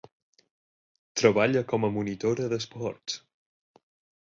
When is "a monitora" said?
1.89-2.49